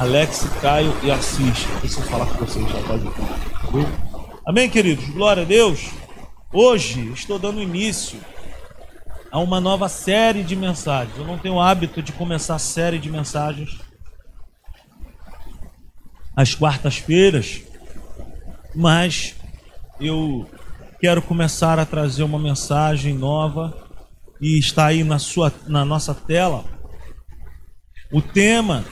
[0.00, 1.66] Alex, Caio e Assis.
[1.82, 3.04] Deixa eu falar com vocês, já pode
[4.46, 5.06] Amém, queridos?
[5.10, 5.90] Glória a Deus.
[6.50, 8.18] Hoje estou dando início
[9.30, 11.14] a uma nova série de mensagens.
[11.18, 13.78] Eu não tenho o hábito de começar série de mensagens
[16.34, 17.60] às quartas-feiras,
[18.74, 19.34] mas
[20.00, 20.48] eu
[20.98, 23.76] quero começar a trazer uma mensagem nova
[24.40, 26.64] e está aí na sua na nossa tela.
[28.10, 28.82] O tema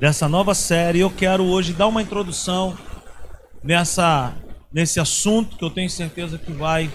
[0.00, 2.76] dessa nova série, eu quero hoje dar uma introdução
[3.62, 4.34] nessa
[4.70, 6.90] nesse assunto que eu tenho certeza que vai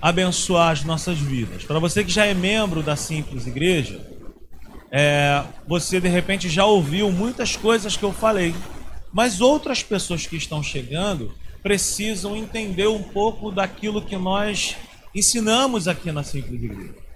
[0.00, 1.62] abençoar as nossas vidas.
[1.62, 4.00] Para você que já é membro da Simples Igreja,
[4.90, 8.54] é, você de repente já ouviu muitas coisas que eu falei,
[9.12, 14.74] mas outras pessoas que estão chegando precisam entender um pouco daquilo que nós
[15.14, 17.07] ensinamos aqui na Simples Igreja.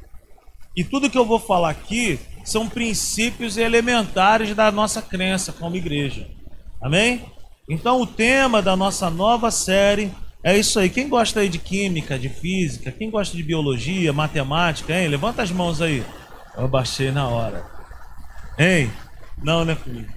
[0.74, 6.28] E tudo que eu vou falar aqui são princípios elementares da nossa crença como igreja.
[6.80, 7.24] Amém?
[7.68, 10.10] Então o tema da nossa nova série
[10.42, 10.90] é isso aí.
[10.90, 15.08] Quem gosta aí de química, de física, quem gosta de biologia, matemática, hein?
[15.08, 16.04] Levanta as mãos aí.
[16.56, 17.64] Eu baixei na hora.
[18.58, 18.90] Hein?
[19.42, 20.12] Não, né, Felipe?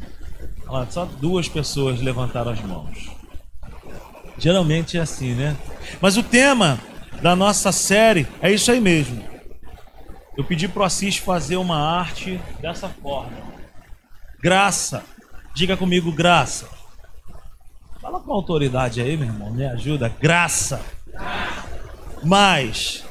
[0.67, 3.09] Olha, só duas pessoas levantaram as mãos.
[4.38, 5.56] Geralmente é assim, né?
[6.02, 6.80] Mas o tema
[7.22, 9.23] da nossa série é isso aí mesmo.
[10.38, 13.38] Eu pedi para o Assis fazer uma arte dessa forma.
[14.41, 15.03] Graça.
[15.53, 16.67] Diga comigo, graça.
[18.02, 19.52] Fala com autoridade aí, meu irmão.
[19.52, 20.09] Me ajuda.
[20.09, 20.81] Graça.
[22.22, 23.06] Mais.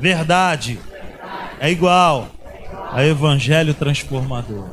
[0.00, 0.80] Verdade.
[1.60, 2.30] É igual
[2.90, 4.68] a evangelho transformador.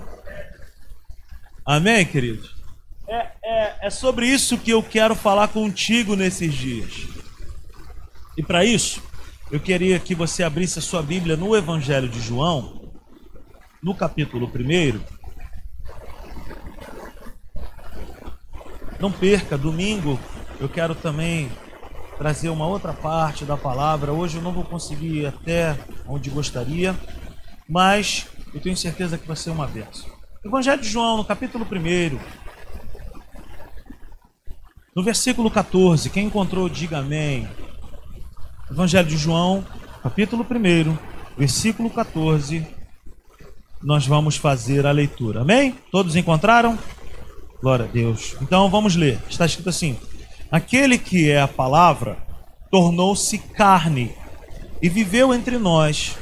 [1.66, 2.56] Amém, queridos?
[3.08, 7.08] É, é, é sobre isso que eu quero falar contigo nesses dias.
[8.38, 9.03] E para isso,
[9.52, 12.94] eu queria que você abrisse a sua Bíblia no Evangelho de João,
[13.83, 14.99] no capítulo 1.
[18.99, 20.17] Não perca, domingo
[20.59, 21.52] eu quero também
[22.17, 24.13] trazer uma outra parte da palavra.
[24.13, 26.95] Hoje eu não vou conseguir ir até onde gostaria,
[27.67, 30.09] mas eu tenho certeza que vai ser uma bênção.
[30.45, 32.19] Evangelho de João, no capítulo 1,
[34.95, 37.50] no versículo 14, quem encontrou, diga amém.
[38.72, 39.66] Evangelho de João,
[40.02, 40.98] capítulo 1,
[41.38, 42.66] versículo 14,
[43.84, 45.42] nós vamos fazer a leitura.
[45.42, 45.76] Amém?
[45.92, 46.80] Todos encontraram?
[47.62, 48.38] Glória a Deus.
[48.42, 49.20] Então vamos ler.
[49.30, 49.98] Está escrito assim:
[50.50, 52.18] Aquele que é a palavra
[52.72, 54.14] tornou-se carne
[54.82, 56.16] e viveu entre nós.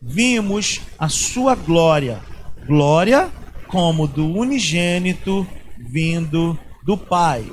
[0.00, 2.20] Vimos a sua glória,
[2.68, 3.32] glória
[3.66, 5.44] como do unigênito
[5.76, 7.50] vindo do Pai,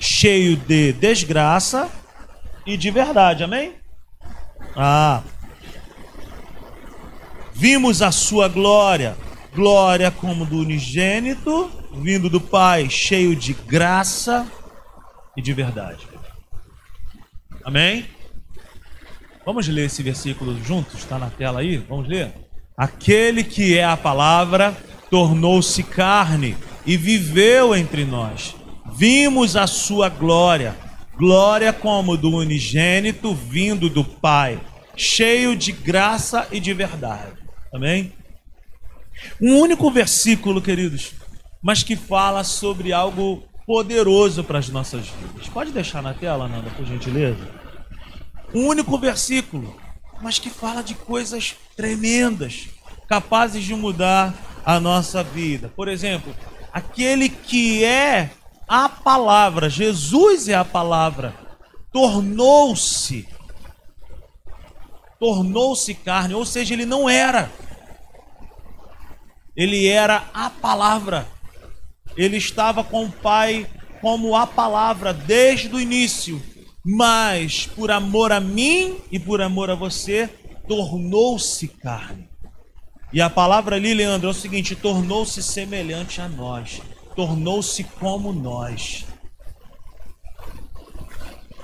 [0.00, 1.90] cheio de desgraça
[2.66, 3.44] e de verdade.
[3.44, 3.74] Amém?
[4.76, 5.22] Ah.
[7.52, 9.16] Vimos a sua glória,
[9.54, 14.46] glória como do unigênito vindo do Pai, cheio de graça
[15.36, 16.06] e de verdade.
[17.64, 18.06] Amém?
[19.44, 21.00] Vamos ler esse versículo juntos?
[21.00, 21.76] Está na tela aí?
[21.76, 22.32] Vamos ler?
[22.76, 24.76] Aquele que é a palavra
[25.10, 28.56] tornou-se carne e viveu entre nós.
[28.96, 30.74] Vimos a sua glória,
[31.16, 34.60] glória como do unigênito vindo do Pai,
[34.96, 37.32] cheio de graça e de verdade.
[37.72, 38.12] Amém?
[39.40, 41.12] Um único versículo, queridos,
[41.62, 45.48] mas que fala sobre algo poderoso para as nossas vidas.
[45.48, 47.48] Pode deixar na tela, Nanda, por gentileza?
[48.54, 49.76] Um único versículo,
[50.22, 52.68] mas que fala de coisas tremendas,
[53.08, 55.72] capazes de mudar a nossa vida.
[55.74, 56.34] Por exemplo,
[56.72, 58.30] aquele que é
[58.68, 61.34] a palavra, Jesus é a palavra,
[61.92, 63.28] tornou-se
[65.18, 67.50] tornou-se carne, ou seja, ele não era.
[69.56, 71.26] Ele era a palavra
[72.16, 73.66] ele estava com o Pai
[74.00, 76.40] como a palavra desde o início,
[76.84, 80.28] mas por amor a mim e por amor a você,
[80.68, 82.28] tornou-se carne.
[83.12, 86.82] E a palavra ali, Leandro, é o seguinte: tornou-se semelhante a nós,
[87.14, 89.06] tornou-se como nós,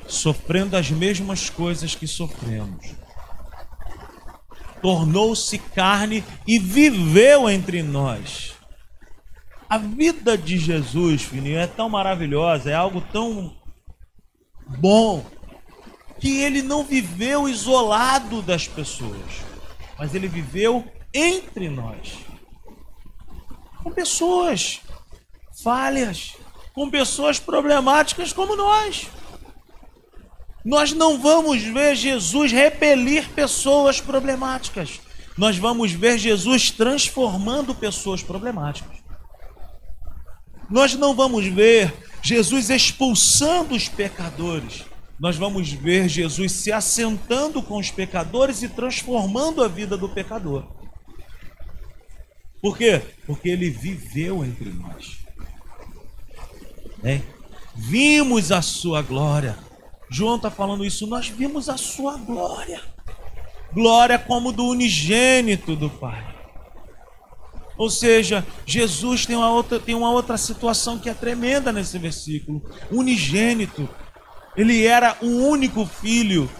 [0.06, 2.94] sofrendo as mesmas coisas que sofremos.
[4.80, 8.54] Tornou-se carne e viveu entre nós.
[9.68, 13.54] A vida de Jesus, filhinho, é tão maravilhosa, é algo tão
[14.78, 15.24] bom,
[16.18, 19.42] que ele não viveu isolado das pessoas,
[19.98, 20.84] mas ele viveu
[21.14, 22.18] entre nós.
[23.82, 24.80] Com pessoas
[25.62, 26.36] falhas,
[26.72, 29.06] com pessoas problemáticas como nós.
[30.64, 35.00] Nós não vamos ver Jesus repelir pessoas problemáticas.
[35.36, 38.98] Nós vamos ver Jesus transformando pessoas problemáticas.
[40.70, 41.92] nós não vamos ver
[42.22, 44.84] Jesus expulsando os pecadores.
[45.18, 50.66] Nós vamos ver Jesus se assentando com os pecadores e transformando a vida do pecador.
[52.60, 53.02] Por quê?
[53.26, 55.19] Porque ele viveu entre nós.
[57.02, 57.22] Né?
[57.74, 59.56] Vimos a sua glória.
[60.10, 62.80] João está falando isso, nós vimos a sua glória.
[63.72, 66.34] Glória como do unigênito do Pai.
[67.78, 72.62] Ou seja, Jesus tem uma outra, tem uma outra situação que é tremenda nesse versículo.
[72.90, 73.88] Unigênito.
[74.56, 76.50] Ele era o único filho.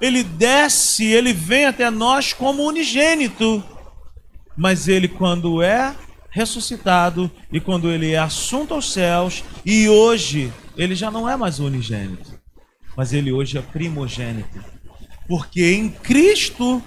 [0.00, 3.62] Ele desce, ele vem até nós como unigênito.
[4.56, 5.94] Mas ele, quando é
[6.38, 11.58] ressuscitado e quando ele é assunto aos céus, e hoje ele já não é mais
[11.58, 12.38] unigênito,
[12.96, 14.64] mas ele hoje é primogênito.
[15.26, 16.80] Porque em Cristo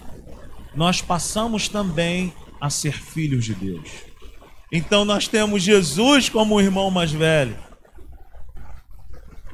[0.74, 3.89] nós passamos também a ser filhos de Deus.
[4.71, 7.57] Então nós temos Jesus como o irmão mais velho.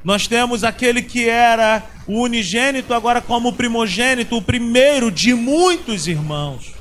[0.04, 6.77] Nós temos aquele que era o unigênito, agora como primogênito, o primeiro de muitos irmãos.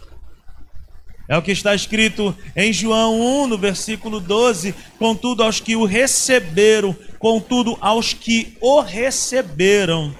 [1.29, 5.83] É o que está escrito em João 1, no versículo 12: Contudo, aos que o
[5.83, 10.15] receberam, contudo, aos que o receberam,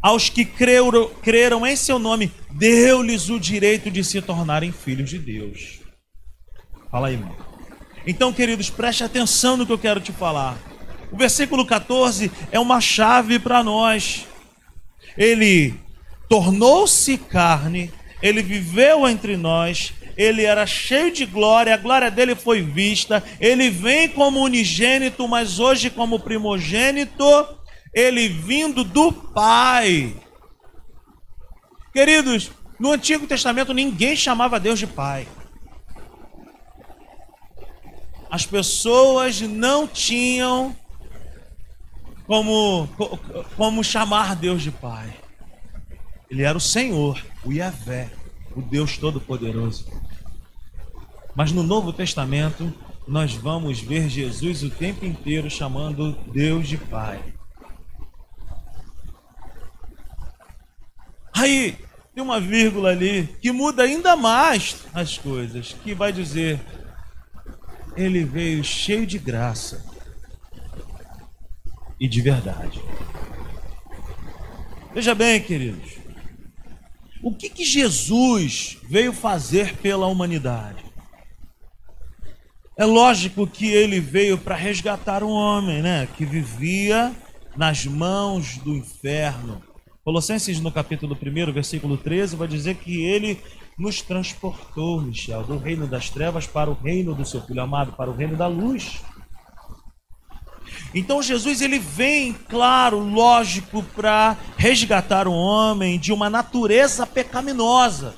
[0.00, 5.18] aos que creram, creram em seu nome, deu-lhes o direito de se tornarem filhos de
[5.18, 5.80] Deus.
[6.90, 7.36] Fala aí, irmão.
[8.06, 10.56] Então, queridos, preste atenção no que eu quero te falar.
[11.12, 14.26] O versículo 14 é uma chave para nós.
[15.18, 15.74] Ele
[16.28, 17.92] tornou-se carne
[18.22, 23.22] ele viveu entre nós, ele era cheio de glória, a glória dele foi vista.
[23.38, 27.24] Ele vem como unigênito, mas hoje como primogênito,
[27.92, 30.16] ele vindo do Pai.
[31.92, 35.28] Queridos, no Antigo Testamento ninguém chamava Deus de Pai.
[38.30, 40.74] As pessoas não tinham
[42.26, 42.88] como,
[43.56, 45.14] como chamar Deus de Pai.
[46.30, 48.10] Ele era o Senhor, o Yahvé,
[48.54, 49.86] o Deus Todo-Poderoso.
[51.34, 52.72] Mas no Novo Testamento,
[53.06, 57.22] nós vamos ver Jesus o tempo inteiro chamando Deus de Pai.
[61.32, 61.78] Aí,
[62.14, 66.58] tem uma vírgula ali que muda ainda mais as coisas, que vai dizer:
[67.94, 69.84] Ele veio cheio de graça
[72.00, 72.80] e de verdade.
[74.94, 75.95] Veja bem, queridos,
[77.26, 80.84] o que, que Jesus veio fazer pela humanidade?
[82.78, 87.12] É lógico que ele veio para resgatar um homem, né, que vivia
[87.56, 89.60] nas mãos do inferno.
[90.04, 93.42] Colossenses no capítulo 1, versículo 13, vai dizer que ele
[93.76, 98.08] nos transportou, Michel, do reino das trevas para o reino do seu filho amado, para
[98.08, 99.02] o reino da luz.
[100.94, 108.14] Então Jesus ele vem, claro, lógico, para resgatar o homem de uma natureza pecaminosa.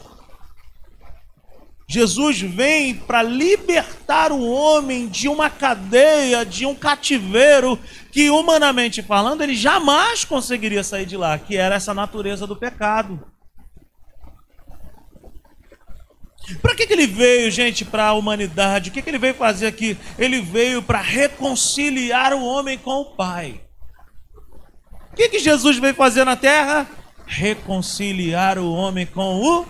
[1.91, 7.79] Jesus vem para libertar o homem de uma cadeia, de um cativeiro
[8.13, 13.19] que, humanamente falando, ele jamais conseguiria sair de lá, que era essa natureza do pecado.
[16.57, 18.91] Para que, que ele veio, gente, para a humanidade?
[18.91, 19.97] O que, que ele veio fazer aqui?
[20.19, 23.61] Ele veio para reconciliar o homem com o Pai.
[25.13, 26.89] O que, que Jesus veio fazer na terra?
[27.27, 29.67] Reconciliar o homem com o.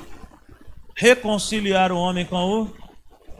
[0.95, 2.79] Reconciliar o homem com o.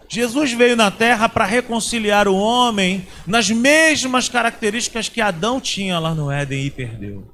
[0.09, 6.15] Jesus veio na terra para reconciliar o homem nas mesmas características que Adão tinha lá
[6.15, 7.31] no Éden e perdeu: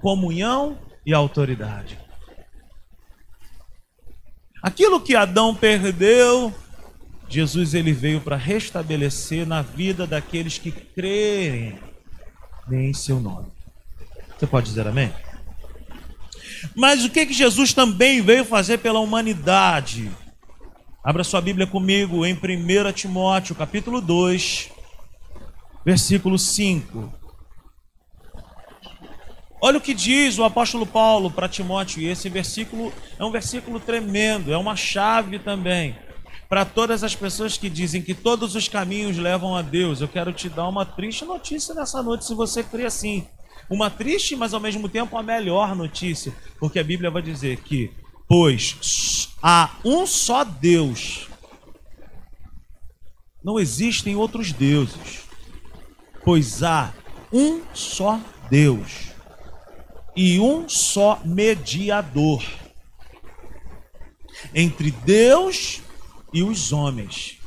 [0.00, 2.03] comunhão e autoridade.
[4.64, 6.50] Aquilo que Adão perdeu,
[7.28, 11.78] Jesus ele veio para restabelecer na vida daqueles que crerem
[12.72, 13.48] em seu nome.
[14.38, 15.12] Você pode dizer amém?
[16.74, 20.10] Mas o que, que Jesus também veio fazer pela humanidade?
[21.04, 24.70] Abra sua Bíblia comigo em 1 Timóteo, capítulo 2,
[25.84, 27.12] versículo 5.
[29.64, 33.80] Olha o que diz o apóstolo Paulo para Timóteo, e esse versículo é um versículo
[33.80, 35.96] tremendo, é uma chave também
[36.50, 40.02] para todas as pessoas que dizem que todos os caminhos levam a Deus.
[40.02, 43.26] Eu quero te dar uma triste notícia nessa noite, se você crê assim.
[43.70, 47.90] Uma triste, mas ao mesmo tempo a melhor notícia, porque a Bíblia vai dizer que,
[48.28, 51.26] pois há um só Deus,
[53.42, 55.22] não existem outros deuses,
[56.22, 56.92] pois há
[57.32, 59.13] um só Deus
[60.16, 62.44] e um só mediador
[64.54, 65.80] entre Deus
[66.32, 67.38] e os homens.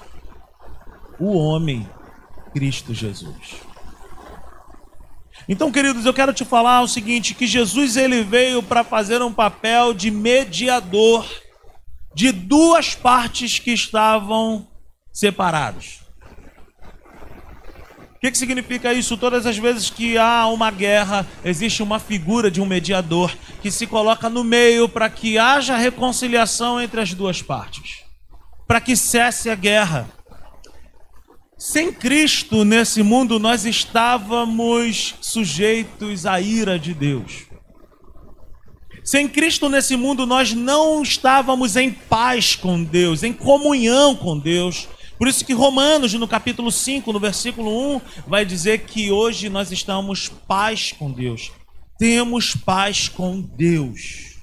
[1.20, 1.90] o homem
[2.54, 3.56] Cristo Jesus.
[5.50, 9.34] Então, queridos, eu quero te falar o seguinte, que Jesus ele veio para fazer um
[9.34, 11.26] papel de mediador
[12.14, 14.68] de duas partes que estavam
[15.14, 16.07] separadas.
[18.18, 19.16] O que, que significa isso?
[19.16, 23.32] Todas as vezes que há uma guerra, existe uma figura de um mediador
[23.62, 28.00] que se coloca no meio para que haja reconciliação entre as duas partes,
[28.68, 30.10] para que cesse a guerra.
[31.60, 37.46] Sem Cristo nesse mundo, nós estávamos sujeitos à ira de Deus.
[39.04, 44.88] Sem Cristo nesse mundo, nós não estávamos em paz com Deus, em comunhão com Deus.
[45.18, 49.72] Por isso que Romanos, no capítulo 5, no versículo 1, vai dizer que hoje nós
[49.72, 51.52] estamos paz com Deus.
[51.98, 54.38] Temos paz com Deus.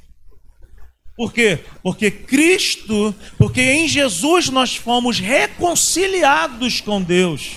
[1.16, 1.60] Por quê?
[1.82, 7.52] Porque Cristo, porque em Jesus nós fomos reconciliados com Deus.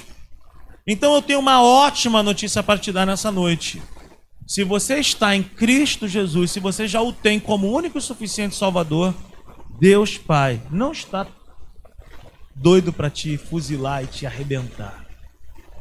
[0.86, 3.82] Então eu tenho uma ótima notícia para te dar nessa noite.
[4.46, 8.56] Se você está em Cristo Jesus, se você já o tem como único e suficiente
[8.56, 9.14] Salvador,
[9.80, 11.28] Deus Pai não está
[12.60, 15.06] doido para te fuzilar e te arrebentar.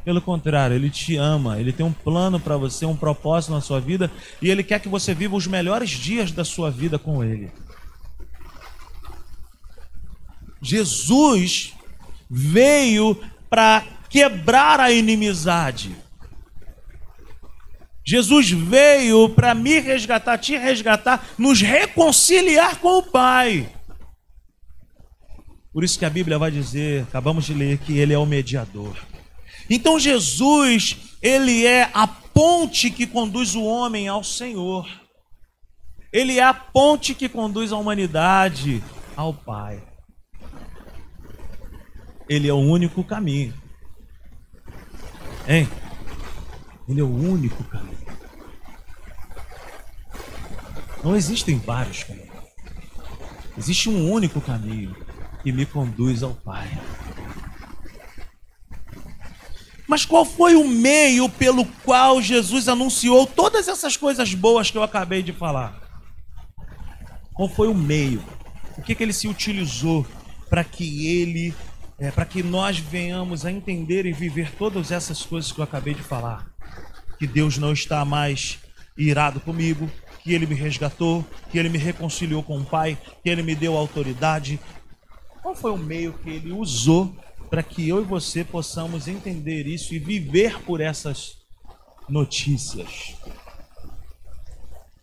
[0.04, 3.80] Pelo contrário, ele te ama, ele tem um plano para você, um propósito na sua
[3.80, 7.50] vida e ele quer que você viva os melhores dias da sua vida com ele.
[10.62, 11.72] Jesus
[12.30, 13.18] veio
[13.50, 15.96] para quebrar a inimizade.
[18.04, 23.75] Jesus veio para me resgatar, te resgatar, nos reconciliar com o Pai.
[25.76, 28.96] Por isso que a Bíblia vai dizer, acabamos de ler, que ele é o mediador.
[29.68, 34.88] Então Jesus, ele é a ponte que conduz o homem ao Senhor.
[36.10, 38.82] Ele é a ponte que conduz a humanidade
[39.14, 39.86] ao Pai.
[42.26, 43.52] Ele é o único caminho.
[45.46, 45.68] Hein?
[46.88, 47.98] Ele é o único caminho.
[51.04, 52.34] Não existem vários caminhos.
[53.58, 55.04] Existe um único caminho
[55.46, 56.68] que me conduz ao Pai.
[59.86, 64.82] Mas qual foi o meio pelo qual Jesus anunciou todas essas coisas boas que eu
[64.82, 65.80] acabei de falar?
[67.32, 68.20] Qual foi o meio?
[68.76, 70.04] O que, que ele se utilizou
[70.50, 71.54] para que ele
[71.96, 75.94] é, para que nós venhamos a entender e viver todas essas coisas que eu acabei
[75.94, 76.50] de falar.
[77.20, 78.58] Que Deus não está mais
[78.98, 79.88] irado comigo,
[80.24, 83.76] que Ele me resgatou, que Ele me reconciliou com o Pai, que Ele me deu
[83.76, 84.58] autoridade.
[85.46, 87.16] Qual foi o meio que Ele usou
[87.48, 91.36] para que eu e você possamos entender isso e viver por essas
[92.08, 93.14] notícias?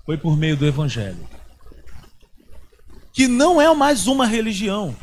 [0.06, 1.26] Foi por meio do Evangelho.
[3.14, 4.94] Que não é mais uma religião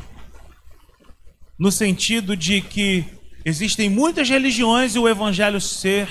[1.57, 3.03] no sentido de que
[3.43, 6.07] existem muitas religiões e o evangelho ser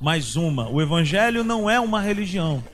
[0.00, 0.68] mais uma.
[0.68, 2.64] O evangelho não é uma religião.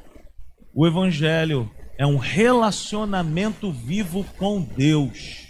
[0.75, 5.48] O evangelho é um relacionamento vivo com Deus.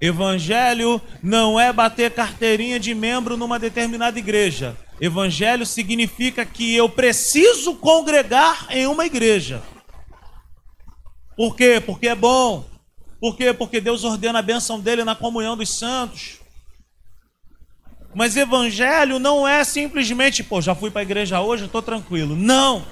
[0.00, 4.76] Evangelho não é bater carteirinha de membro numa determinada igreja.
[5.00, 9.62] Evangelho significa que eu preciso congregar em uma igreja.
[11.36, 11.82] Por quê?
[11.84, 12.64] Porque é bom,
[13.20, 13.52] por quê?
[13.52, 16.38] Porque Deus ordena a bênção dele na comunhão dos santos.
[18.14, 22.34] Mas evangelho não é simplesmente, pô, já fui para a igreja hoje, estou tranquilo.
[22.34, 22.84] Não.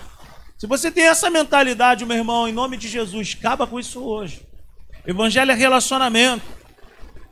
[0.58, 4.42] Se você tem essa mentalidade, meu irmão, em nome de Jesus, acaba com isso hoje.
[5.06, 6.44] Evangelho é relacionamento.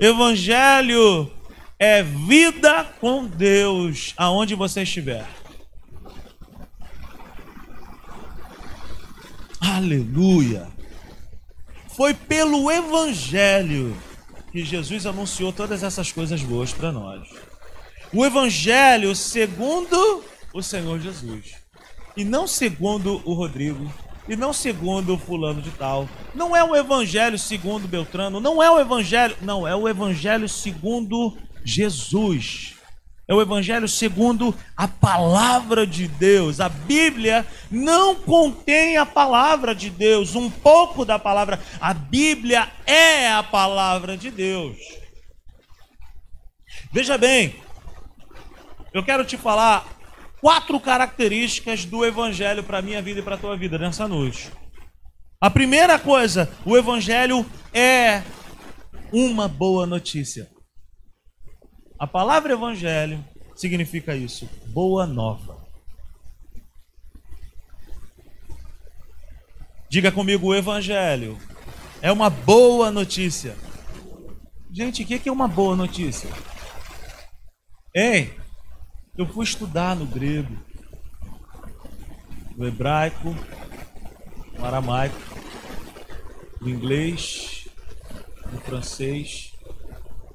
[0.04, 1.30] Evangelho
[1.78, 5.24] é vida com Deus, aonde você estiver.
[9.60, 10.66] Aleluia.
[11.96, 13.96] Foi pelo Evangelho
[14.50, 17.28] que Jesus anunciou todas essas coisas boas para nós.
[18.12, 21.52] O Evangelho segundo o Senhor Jesus.
[22.16, 23.88] E não segundo o Rodrigo.
[24.28, 26.08] E não segundo fulano de tal.
[26.34, 28.40] Não é o Evangelho segundo Beltrano.
[28.40, 29.36] Não é o Evangelho.
[29.40, 32.72] Não, é o Evangelho segundo Jesus
[33.32, 36.60] é o Evangelho segundo a palavra de Deus.
[36.60, 41.60] A Bíblia não contém a palavra de Deus, um pouco da palavra.
[41.80, 44.76] A Bíblia é a palavra de Deus.
[46.92, 47.56] Veja bem,
[48.92, 49.86] eu quero te falar
[50.42, 54.50] quatro características do Evangelho para a minha vida e para a tua vida nessa noite.
[55.40, 58.22] A primeira coisa, o Evangelho é
[59.12, 60.50] uma boa notícia.
[61.98, 65.64] A palavra evangelho significa isso, boa nova.
[69.88, 71.38] Diga comigo, o evangelho
[72.00, 73.56] é uma boa notícia.
[74.72, 76.28] Gente, o que é uma boa notícia?
[77.94, 78.34] Ei,
[79.16, 80.56] eu fui estudar no grego,
[82.56, 83.36] no hebraico,
[84.58, 85.16] no aramaico,
[86.60, 87.68] no inglês,
[88.50, 89.52] no francês.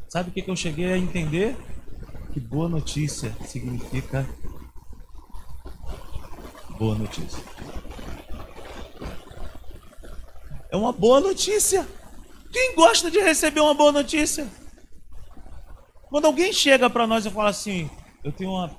[0.07, 1.55] Sabe o que, eu cheguei a entender?
[2.33, 4.27] Que boa notícia significa
[6.77, 7.43] boa notícia.
[10.69, 11.87] É uma boa notícia.
[12.51, 14.47] Quem gosta de receber uma boa notícia?
[16.09, 17.89] Quando alguém chega para nós e fala assim:
[18.23, 18.71] Eu tenho uma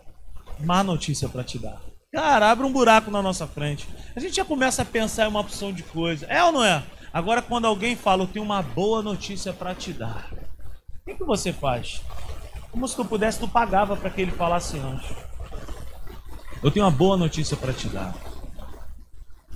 [0.60, 1.80] má notícia para te dar.
[2.12, 3.86] Cara, abre um buraco na nossa frente.
[4.16, 6.26] A gente já começa a pensar em uma opção de coisa.
[6.26, 6.82] É ou não é?
[7.12, 10.30] Agora, quando alguém fala, eu tenho uma boa notícia para te dar.
[10.32, 12.02] O que, que você faz?
[12.70, 15.14] Como se tu pudesse, tu pagava para que ele falasse antes.
[16.62, 18.14] Eu tenho uma boa notícia para te dar.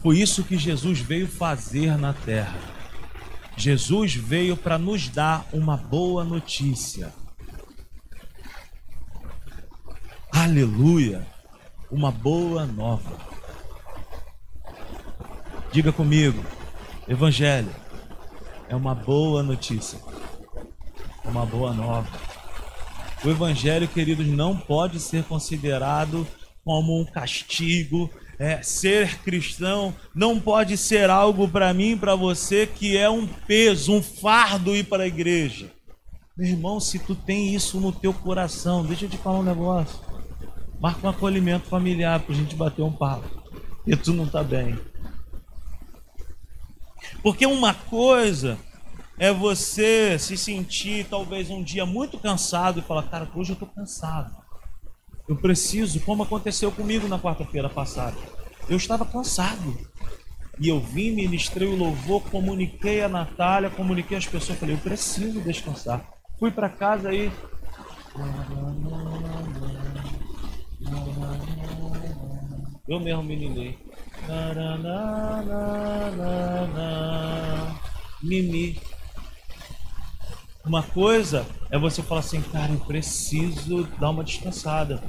[0.03, 2.59] Foi isso que Jesus veio fazer na terra.
[3.57, 7.13] Jesus veio para nos dar uma boa notícia.
[10.35, 11.27] Aleluia!
[11.91, 13.19] Uma boa nova.
[15.71, 16.43] Diga comigo,
[17.07, 17.69] Evangelho
[18.67, 19.99] é uma boa notícia,
[21.23, 22.09] uma boa nova.
[23.23, 26.27] O Evangelho, queridos, não pode ser considerado
[26.65, 28.11] como um castigo.
[28.39, 33.93] É, ser cristão não pode ser algo para mim, para você, que é um peso,
[33.93, 35.71] um fardo ir para a igreja.
[36.35, 40.12] Meu irmão, se tu tem isso no teu coração, deixa eu te falar um negócio.
[40.83, 43.31] Marca um acolhimento familiar para a gente bater um papo.
[43.87, 44.77] E tu não está bem.
[47.23, 48.59] Porque uma coisa
[49.17, 53.69] é você se sentir talvez um dia muito cansado e falar, cara, hoje eu estou
[53.69, 54.35] cansado.
[55.29, 58.17] Eu preciso, como aconteceu comigo na quarta-feira passada.
[58.69, 59.79] Eu estava cansado.
[60.59, 65.41] E eu vim, ministrei o louvor, comuniquei a Natália, comuniquei as pessoas, falei, eu preciso
[65.41, 66.05] descansar.
[66.41, 67.31] Fui para casa aí.
[72.89, 73.79] Eu mesmo meninei.
[78.23, 78.79] Mimi.
[80.65, 85.03] Uma coisa é você falar assim, cara, eu preciso dar uma descansada.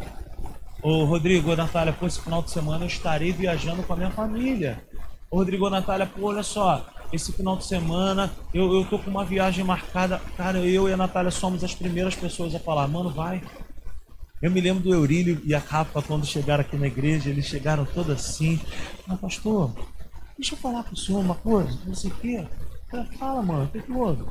[0.81, 4.11] Ô Rodrigo, ô Natália, pô, esse final de semana eu estarei viajando com a minha
[4.11, 4.83] família.
[5.29, 9.09] Ô Rodrigo, ô Natália, pô, olha só, esse final de semana eu, eu tô com
[9.09, 10.19] uma viagem marcada.
[10.35, 13.41] Cara, eu e a Natália somos as primeiras pessoas a falar, mano, vai.
[14.43, 17.85] Eu me lembro do Eurílio e a Rafa quando chegaram aqui na igreja, eles chegaram
[17.85, 18.59] todos assim.
[19.07, 19.73] Mas, pastor,
[20.37, 22.45] deixa eu falar pro senhor uma coisa, não sei o quê.
[22.89, 24.25] Cara, fala, mano, o que, que houve?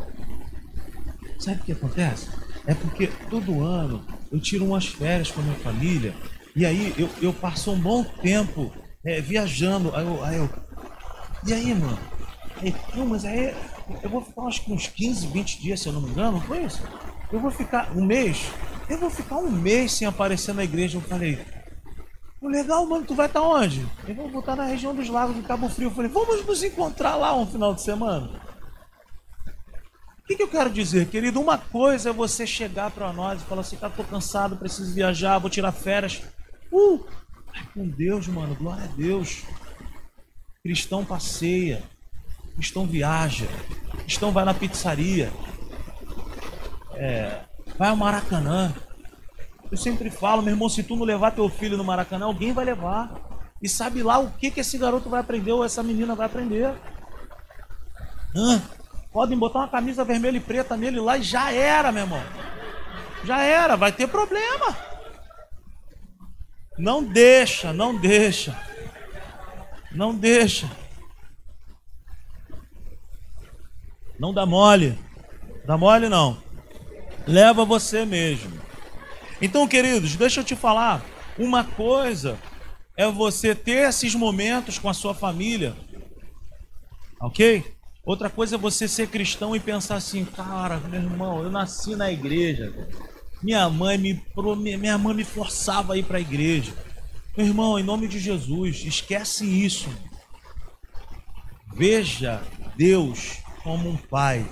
[1.39, 2.29] Sabe o que acontece?
[2.67, 6.15] É porque todo ano eu tiro umas férias com a minha família
[6.55, 8.71] e aí eu, eu passo um bom tempo
[9.03, 9.97] é, viajando.
[9.97, 10.51] Aí eu, aí eu,
[11.47, 11.99] e aí, mano?
[12.61, 13.55] Aí, não, mas aí
[14.03, 16.41] eu vou ficar acho que uns 15, 20 dias, se eu não me engano, não
[16.43, 16.83] foi isso?
[17.33, 18.53] Eu vou ficar um mês
[18.93, 20.99] eu vou ficar um mês sem aparecer na igreja.
[20.99, 21.39] Eu falei,
[22.43, 23.87] legal, mano, tu vai estar tá onde?
[24.07, 25.89] Eu vou voltar na região dos lagos de Cabo Frio.
[25.89, 28.41] Eu falei, vamos nos encontrar lá um final de semana.
[30.19, 31.41] O que, que eu quero dizer, querido?
[31.41, 35.39] Uma coisa é você chegar para nós e falar assim, cara, tô cansado, preciso viajar,
[35.39, 36.23] vou tirar férias.
[36.71, 37.05] Uh!
[37.75, 39.43] com Deus, mano, glória a Deus.
[40.63, 41.83] Cristão passeia,
[42.55, 43.47] cristão viaja,
[44.05, 45.33] cristão vai na pizzaria.
[46.95, 47.41] É,
[47.83, 48.73] Vai ao Maracanã.
[49.69, 52.65] Eu sempre falo, meu irmão, se tu não levar teu filho no Maracanã, alguém vai
[52.65, 53.13] levar.
[53.61, 56.73] E sabe lá o que, que esse garoto vai aprender ou essa menina vai aprender.
[58.37, 58.63] Hã?
[59.13, 62.23] Podem botar uma camisa vermelha e preta nele lá e já era, meu irmão.
[63.25, 64.77] Já era, vai ter problema.
[66.79, 68.57] Não deixa, não deixa.
[69.91, 70.71] Não deixa.
[74.21, 74.97] Não dá mole.
[75.67, 76.52] Dá mole não
[77.27, 78.61] leva você mesmo.
[79.41, 81.05] Então, queridos, deixa eu te falar.
[81.39, 82.39] Uma coisa
[82.97, 85.75] é você ter esses momentos com a sua família,
[87.21, 87.65] ok?
[88.05, 92.11] Outra coisa é você ser cristão e pensar assim, cara, meu irmão, eu nasci na
[92.11, 92.73] igreja.
[93.43, 94.23] Minha mãe me
[94.79, 96.73] minha mãe me forçava a ir para a igreja.
[97.37, 99.89] Meu irmão, em nome de Jesus, esquece isso.
[101.75, 102.43] Veja
[102.77, 104.47] Deus como um pai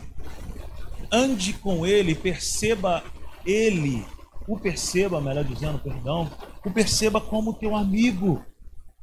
[1.12, 3.03] ande com ele, perceba
[3.44, 4.05] ele,
[4.46, 6.31] o perceba, melhor dizendo, perdão,
[6.64, 8.44] o perceba como teu amigo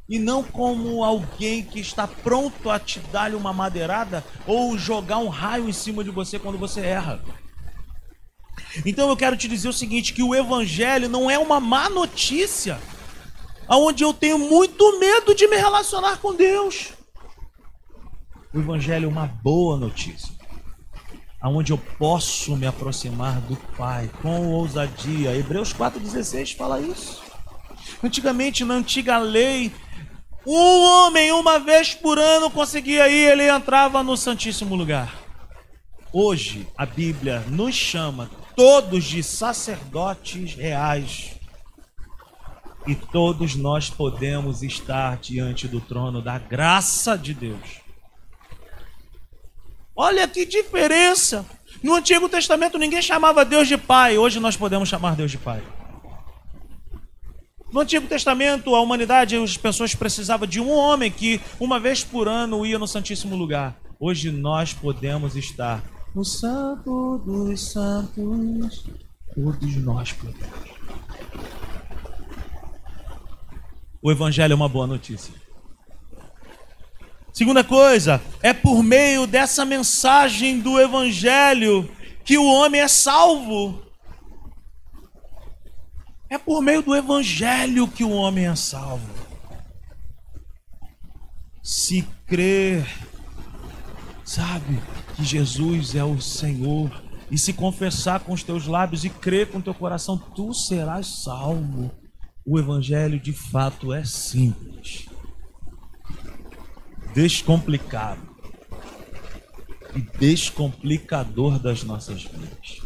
[0.09, 5.27] e não como alguém que está pronto a te dar uma madeirada ou jogar um
[5.27, 7.21] raio em cima de você quando você erra.
[8.85, 12.79] Então eu quero te dizer o seguinte, que o evangelho não é uma má notícia,
[13.67, 16.93] aonde eu tenho muito medo de me relacionar com Deus.
[18.53, 20.36] O evangelho é uma boa notícia
[21.47, 25.33] aonde eu posso me aproximar do Pai com ousadia.
[25.33, 27.23] Hebreus 4,16 fala isso.
[28.03, 29.71] Antigamente, na antiga lei,
[30.45, 35.15] um homem, uma vez por ano, conseguia ir, ele entrava no Santíssimo Lugar.
[36.11, 41.31] Hoje, a Bíblia nos chama todos de sacerdotes reais.
[42.85, 47.86] E todos nós podemos estar diante do trono da graça de Deus.
[49.97, 51.43] Olha que diferença!
[51.81, 55.63] No Antigo Testamento ninguém chamava Deus de Pai, hoje nós podemos chamar Deus de Pai.
[57.73, 62.27] No Antigo Testamento, a humanidade, as pessoas precisavam de um homem que uma vez por
[62.27, 63.75] ano ia no Santíssimo Lugar.
[63.99, 65.83] Hoje nós podemos estar
[66.13, 68.85] no Santo dos Santos.
[69.33, 70.47] Todos nós podemos.
[74.01, 75.33] O Evangelho é uma boa notícia.
[77.37, 81.87] Segunda coisa, é por meio dessa mensagem do Evangelho
[82.25, 83.79] que o homem é salvo.
[86.31, 89.07] É por meio do Evangelho que o homem é salvo.
[91.61, 92.87] Se crer,
[94.25, 94.81] sabe,
[95.15, 99.59] que Jesus é o Senhor, e se confessar com os teus lábios e crer com
[99.59, 101.91] o teu coração, tu serás salvo.
[102.43, 105.06] O Evangelho de fato é simples,
[107.13, 108.21] descomplicado
[109.95, 112.81] e descomplicador das nossas vidas.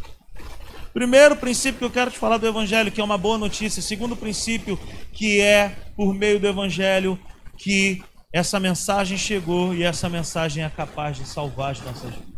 [0.94, 3.82] Primeiro princípio que eu quero te falar do Evangelho, que é uma boa notícia.
[3.82, 4.78] Segundo princípio,
[5.14, 7.18] que é por meio do Evangelho
[7.58, 8.04] que
[8.34, 12.32] essa mensagem chegou e essa mensagem é capaz de salvar as nossas vidas.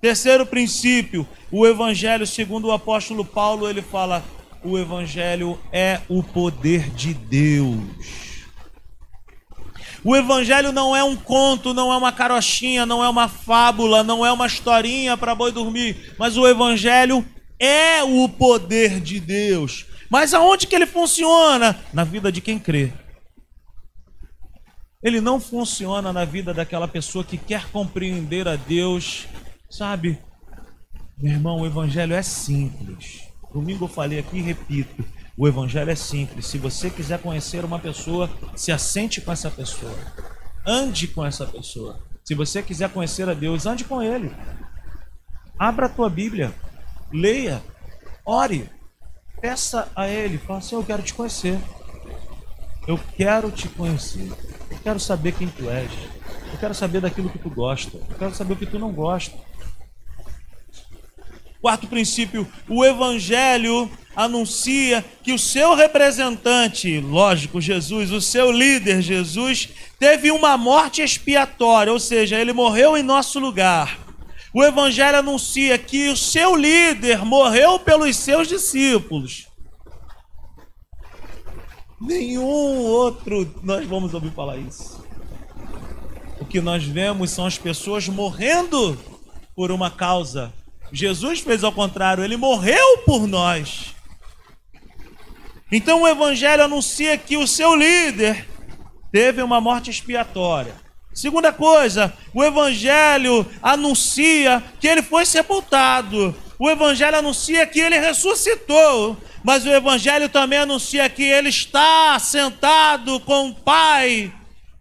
[0.00, 4.24] Terceiro princípio, o Evangelho, segundo o apóstolo Paulo, ele fala:
[4.64, 8.29] o Evangelho é o poder de Deus.
[10.02, 14.24] O Evangelho não é um conto, não é uma carochinha, não é uma fábula, não
[14.24, 17.24] é uma historinha para boi dormir, mas o Evangelho
[17.58, 19.86] é o poder de Deus.
[20.08, 21.78] Mas aonde que ele funciona?
[21.92, 22.92] Na vida de quem crê.
[25.02, 29.26] Ele não funciona na vida daquela pessoa que quer compreender a Deus,
[29.70, 30.18] sabe?
[31.16, 33.22] Meu irmão, o evangelho é simples.
[33.52, 35.04] Domingo eu falei aqui e repito:
[35.36, 36.46] o evangelho é simples.
[36.46, 39.94] Se você quiser conhecer uma pessoa, se assente com essa pessoa.
[40.66, 42.00] Ande com essa pessoa.
[42.24, 44.30] Se você quiser conhecer a Deus, ande com ele.
[45.58, 46.54] Abra a tua Bíblia
[47.12, 47.62] leia,
[48.24, 48.70] ore,
[49.40, 51.58] peça a Ele, fala assim: Eu quero te conhecer,
[52.86, 54.30] eu quero te conhecer,
[54.70, 55.90] eu quero saber quem tu és,
[56.52, 59.36] eu quero saber daquilo que tu gosta, eu quero saber o que tu não gosta.
[61.60, 69.68] Quarto princípio: o Evangelho anuncia que o seu representante, lógico, Jesus, o seu líder, Jesus,
[69.98, 73.98] teve uma morte expiatória, ou seja, ele morreu em nosso lugar.
[74.52, 79.46] O Evangelho anuncia que o seu líder morreu pelos seus discípulos.
[82.00, 85.04] Nenhum outro nós vamos ouvir falar isso.
[86.40, 88.98] O que nós vemos são as pessoas morrendo
[89.54, 90.52] por uma causa.
[90.90, 93.94] Jesus fez ao contrário, ele morreu por nós.
[95.72, 98.46] Então o Evangelho anuncia que o seu líder
[99.12, 100.74] teve uma morte expiatória.
[101.12, 106.34] Segunda coisa, o Evangelho anuncia que ele foi sepultado.
[106.58, 109.16] O Evangelho anuncia que ele ressuscitou.
[109.42, 114.32] Mas o Evangelho também anuncia que ele está sentado com o Pai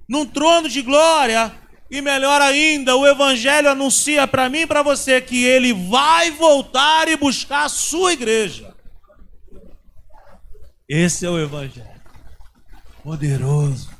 [0.08, 1.52] num trono de glória.
[1.89, 7.08] E melhor ainda, o Evangelho anuncia para mim e para você que ele vai voltar
[7.08, 8.69] e buscar a sua igreja.
[10.89, 12.02] Esse é o Evangelho.
[13.04, 13.91] Poderoso.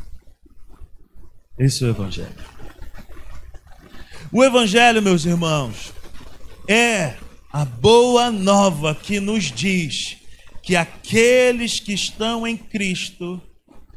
[1.60, 2.34] Esse é o Evangelho.
[4.32, 5.93] O Evangelho, meus irmãos,
[6.67, 7.15] é
[7.54, 10.17] a boa nova que nos diz
[10.63, 13.39] que aqueles que estão em Cristo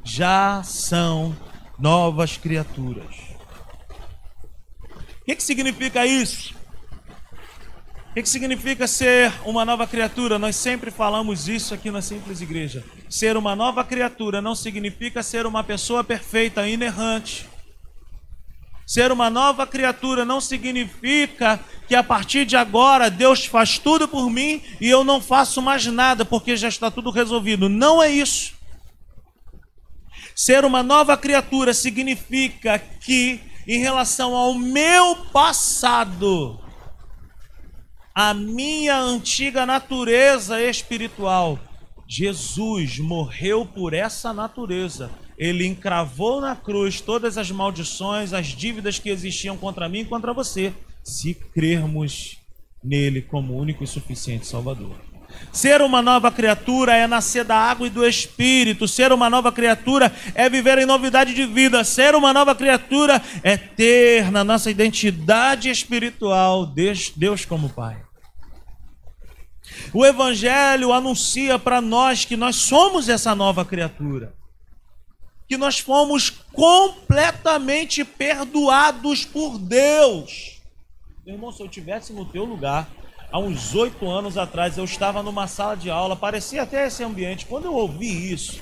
[0.05, 1.35] já são
[1.78, 3.16] novas criaturas.
[5.22, 6.55] O que, que significa isso?
[8.12, 10.38] O que, significa ser uma nova criatura?
[10.38, 12.85] Nós sempre falamos isso aqui na Simples Igreja.
[13.09, 17.48] Ser uma nova criatura não significa ser uma pessoa perfeita, inerrante.
[18.87, 24.29] Ser uma nova criatura não significa que a partir de agora Deus faz tudo por
[24.29, 27.66] mim e eu não faço mais nada porque já está tudo resolvido.
[27.66, 28.53] Não é isso.
[30.37, 36.62] Ser uma nova criatura significa que, em relação ao meu passado,
[38.14, 41.59] a minha antiga natureza espiritual,
[42.07, 45.11] Jesus morreu por essa natureza
[45.42, 50.33] ele encravou na cruz todas as maldições, as dívidas que existiam contra mim e contra
[50.33, 50.72] você.
[51.03, 52.38] Se crermos
[52.83, 54.94] nele como único e suficiente Salvador.
[55.53, 58.88] Ser uma nova criatura é nascer da água e do espírito.
[58.88, 61.85] Ser uma nova criatura é viver em novidade de vida.
[61.85, 68.03] Ser uma nova criatura é ter na nossa identidade espiritual Deus, como Pai.
[69.92, 74.35] O Evangelho anuncia para nós que nós somos essa nova criatura,
[75.47, 80.61] que nós fomos completamente perdoados por Deus.
[81.25, 82.88] Meu irmão, se eu tivesse no teu lugar,
[83.33, 87.47] há uns oito anos atrás, eu estava numa sala de aula, parecia até esse ambiente.
[87.47, 88.61] Quando eu ouvi isso,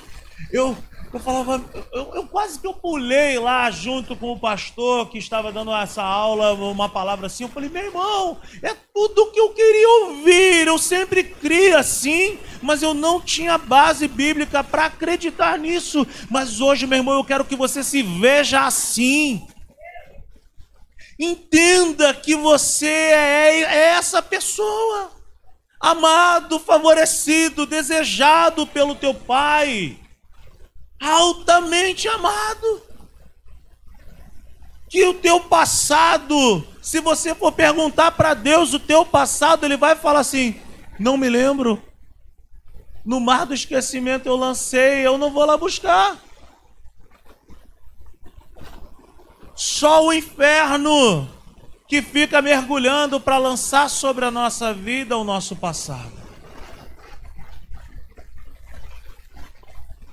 [0.52, 0.76] eu
[1.12, 1.60] eu falava,
[1.92, 6.04] eu, eu, quase que eu pulei lá junto com o pastor que estava dando essa
[6.04, 7.42] aula, uma palavra assim.
[7.42, 10.68] Eu falei, meu irmão, é tudo o que eu queria ouvir.
[10.68, 16.06] Eu sempre criei assim, mas eu não tinha base bíblica para acreditar nisso.
[16.30, 19.48] Mas hoje, meu irmão, eu quero que você se veja assim.
[21.20, 25.10] Entenda que você é, é essa pessoa,
[25.78, 29.98] amado, favorecido, desejado pelo teu Pai
[31.00, 32.82] altamente amado.
[34.88, 39.94] Que o teu passado, se você for perguntar para Deus o teu passado, ele vai
[39.96, 40.60] falar assim:
[40.98, 41.82] não me lembro.
[43.04, 46.18] No mar do esquecimento eu lancei, eu não vou lá buscar.
[49.60, 51.28] Só o inferno
[51.86, 56.14] que fica mergulhando para lançar sobre a nossa vida o nosso passado.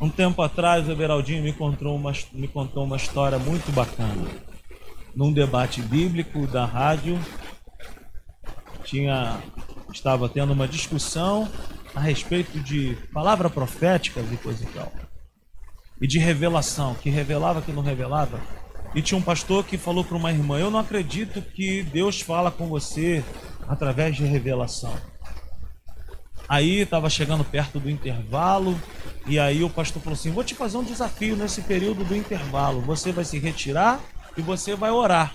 [0.01, 4.29] Um tempo atrás, o Everaldinho me contou, uma, me contou uma história muito bacana.
[5.15, 7.17] Num debate bíblico da rádio,
[8.83, 9.41] tinha,
[9.93, 11.49] estava tendo uma discussão
[11.95, 14.91] a respeito de palavra profética e coisa e tal.
[16.01, 18.41] E de revelação, que revelava, que não revelava.
[18.97, 22.49] E tinha um pastor que falou para uma irmã: Eu não acredito que Deus fala
[22.49, 23.23] com você
[23.67, 24.91] através de revelação.
[26.49, 28.75] Aí estava chegando perto do intervalo,
[29.27, 32.81] e aí o pastor falou assim: Vou te fazer um desafio nesse período do intervalo.
[32.81, 33.99] Você vai se retirar
[34.35, 35.31] e você vai orar.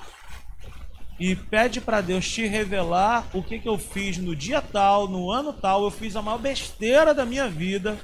[1.20, 5.31] E pede para Deus te revelar o que, que eu fiz no dia tal, no
[5.31, 5.85] ano tal.
[5.85, 7.96] Eu fiz a maior besteira da minha vida.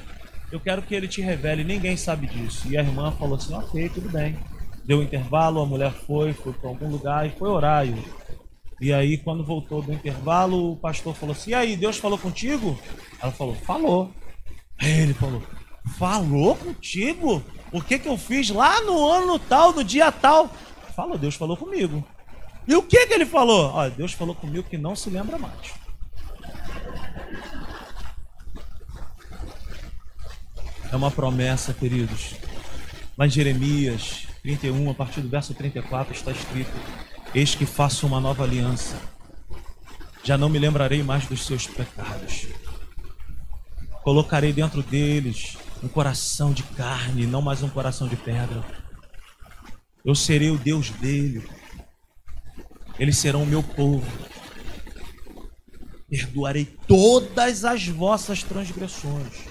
[0.53, 1.64] Eu quero que ele te revele.
[1.64, 2.68] Ninguém sabe disso.
[2.68, 4.38] E a irmã falou assim: Ok, tudo bem.
[4.88, 7.85] Deu intervalo, a mulher foi, foi para algum lugar e foi orar.
[8.81, 12.79] E aí, quando voltou do intervalo, o pastor falou assim: E aí, Deus falou contigo?
[13.20, 14.11] Ela falou: Falou.
[14.81, 15.42] Aí ele falou:
[15.98, 17.42] Falou contigo?
[17.70, 20.48] O que, que eu fiz lá no ano tal, no dia tal?
[20.96, 22.03] Falou, Deus falou comigo.
[22.66, 23.70] E o que, que ele falou?
[23.74, 25.74] Olha, Deus falou comigo que não se lembra mais.
[30.90, 32.37] É uma promessa, queridos.
[33.20, 36.72] Em Jeremias 31, a partir do verso 34, está escrito:
[37.34, 38.96] Eis que faço uma nova aliança.
[40.24, 42.46] Já não me lembrarei mais dos seus pecados.
[44.02, 48.64] Colocarei dentro deles um coração de carne, não mais um coração de pedra.
[50.02, 51.46] Eu serei o Deus dele.
[52.98, 54.11] Eles serão o meu povo.
[56.08, 59.47] Perdoarei todas as vossas transgressões.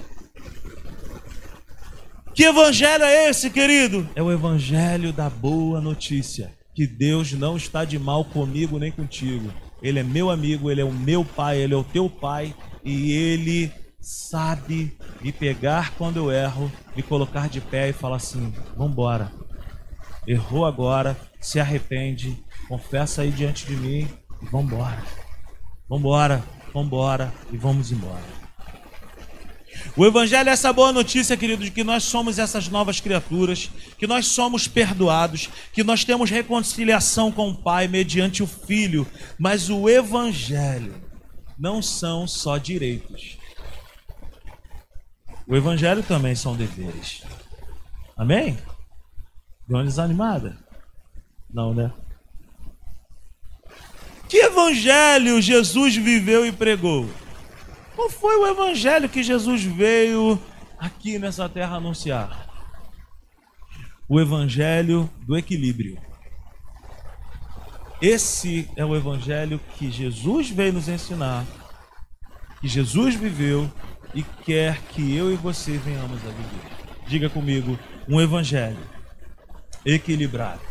[2.38, 4.08] Que evangelho é esse, querido?
[4.16, 9.52] É o evangelho da boa notícia que Deus não está de mal comigo nem contigo.
[9.82, 12.54] Ele é meu amigo, ele é o meu pai, ele é o teu pai
[12.86, 18.54] e ele sabe me pegar quando eu erro, me colocar de pé e falar assim:
[18.76, 19.32] "Vambora.
[20.28, 22.38] Errou agora, se arrepende,
[22.70, 24.08] confessa aí diante de mim
[24.44, 25.04] e vambora.
[25.90, 28.47] Vambora, vambora e vamos embora."
[29.96, 34.06] O Evangelho é essa boa notícia, querido, de que nós somos essas novas criaturas, que
[34.06, 39.08] nós somos perdoados, que nós temos reconciliação com o Pai mediante o Filho.
[39.40, 40.96] Mas o Evangelho
[41.58, 43.38] não são só direitos.
[45.48, 47.24] O Evangelho também são deveres.
[48.16, 48.58] Amém?
[49.68, 50.58] Deu uma desanimada?
[51.50, 51.92] Não, né?
[54.28, 57.10] Que Evangelho Jesus viveu e pregou?
[57.98, 60.40] Qual foi o evangelho que Jesus veio
[60.78, 62.48] aqui nessa terra anunciar?
[64.08, 66.00] O evangelho do equilíbrio.
[68.00, 71.44] Esse é o evangelho que Jesus veio nos ensinar,
[72.62, 73.68] que Jesus viveu
[74.14, 77.08] e quer que eu e você venhamos a viver.
[77.08, 78.78] Diga comigo, um evangelho
[79.84, 80.62] equilibrado.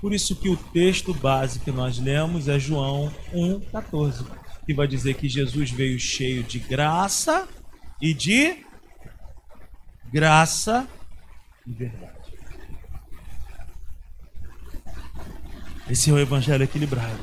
[0.00, 5.14] Por isso que o texto base que nós lemos é João 1,14 que vai dizer
[5.14, 7.48] que Jesus veio cheio de graça
[8.02, 8.66] e de
[10.12, 10.88] graça
[11.64, 12.16] e verdade.
[15.88, 17.20] Esse é o evangelho equilibrado.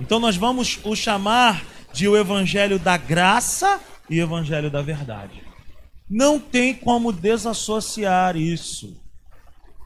[0.00, 5.44] Então nós vamos o chamar de o evangelho da graça e o evangelho da verdade.
[6.08, 9.00] Não tem como desassociar isso.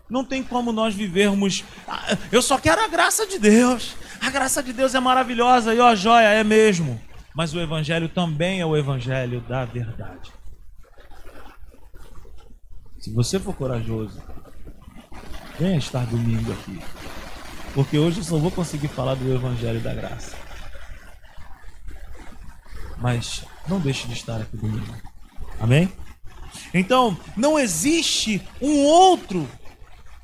[0.08, 1.64] Não tem como nós vivermos.
[1.86, 3.94] Ah, eu só quero a graça de Deus.
[4.20, 7.00] A graça de Deus é maravilhosa e ó, joia, é mesmo.
[7.34, 10.32] Mas o evangelho também é o evangelho da verdade.
[12.98, 14.22] Se você for corajoso,
[15.58, 16.80] venha estar domingo aqui.
[17.74, 20.36] Porque hoje eu só vou conseguir falar do Evangelho da Graça.
[22.98, 24.94] Mas não deixe de estar aqui domingo.
[25.60, 25.92] Amém?
[26.72, 29.46] Então, não existe um outro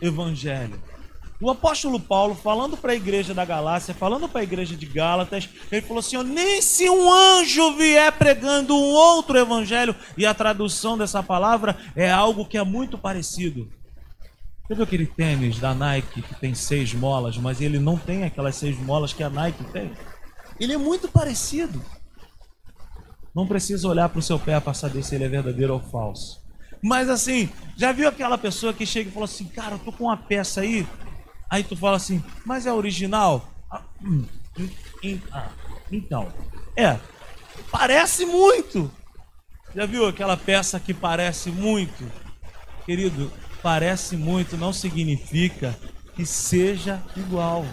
[0.00, 0.80] Evangelho.
[1.40, 5.48] O apóstolo Paulo, falando para a igreja da Galácia, falando para a igreja de Gálatas,
[5.72, 10.98] ele falou assim: nem se um anjo vier pregando um outro evangelho, e a tradução
[10.98, 13.70] dessa palavra é algo que é muito parecido.
[14.66, 18.54] Você viu aquele tênis da Nike que tem seis molas, mas ele não tem aquelas
[18.54, 19.90] seis molas que a Nike tem?
[20.60, 21.82] Ele é muito parecido.
[23.34, 26.40] Não precisa olhar para o seu pé para saber se ele é verdadeiro ou falso.
[26.82, 30.04] Mas assim, já viu aquela pessoa que chega e fala assim, cara, eu tô com
[30.04, 30.86] uma peça aí.
[31.50, 33.50] Aí tu fala assim, mas é original?
[33.68, 34.24] Ah, hum,
[35.32, 35.48] ah,
[35.90, 36.32] então,
[36.76, 36.96] é,
[37.70, 38.90] parece muito.
[39.74, 42.10] Já viu aquela peça que parece muito?
[42.86, 43.32] Querido,
[43.62, 45.76] parece muito não significa
[46.14, 47.64] que seja igual.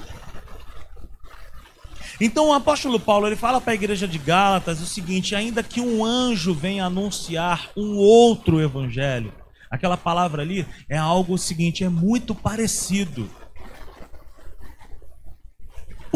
[2.19, 5.79] Então o apóstolo Paulo ele fala para a igreja de Gálatas o seguinte: ainda que
[5.79, 9.31] um anjo venha anunciar um outro evangelho,
[9.69, 13.29] aquela palavra ali é algo o seguinte, é muito parecido.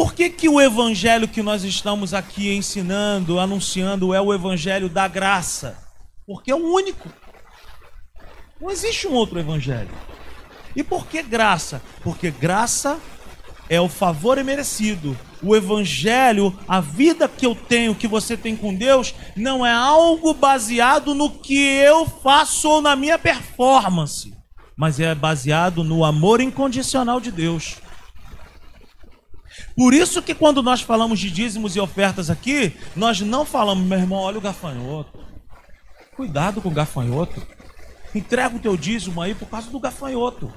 [0.01, 5.07] Por que, que o evangelho que nós estamos aqui ensinando, anunciando, é o evangelho da
[5.07, 5.77] graça?
[6.25, 7.07] Porque é o único.
[8.59, 9.91] Não existe um outro evangelho.
[10.75, 11.83] E por que graça?
[12.01, 12.99] Porque graça
[13.69, 15.15] é o favor imerecido.
[15.39, 20.33] O evangelho, a vida que eu tenho, que você tem com Deus, não é algo
[20.33, 24.33] baseado no que eu faço ou na minha performance,
[24.75, 27.75] mas é baseado no amor incondicional de Deus.
[29.81, 33.97] Por isso que quando nós falamos de dízimos e ofertas aqui, nós não falamos, meu
[33.97, 35.17] irmão, olha o gafanhoto.
[36.15, 37.41] Cuidado com o gafanhoto.
[38.13, 40.53] Entrega o teu dízimo aí por causa do gafanhoto.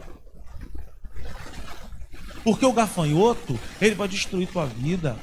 [2.45, 5.17] Porque o gafanhoto, ele vai destruir tua vida.